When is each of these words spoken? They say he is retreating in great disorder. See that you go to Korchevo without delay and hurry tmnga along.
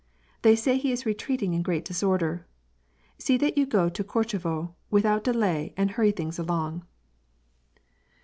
They 0.41 0.55
say 0.55 0.77
he 0.79 0.91
is 0.91 1.05
retreating 1.05 1.53
in 1.53 1.61
great 1.61 1.85
disorder. 1.85 2.47
See 3.19 3.37
that 3.37 3.55
you 3.55 3.67
go 3.67 3.87
to 3.87 4.03
Korchevo 4.03 4.73
without 4.89 5.23
delay 5.23 5.75
and 5.77 5.91
hurry 5.91 6.11
tmnga 6.11 6.39
along. 6.39 6.87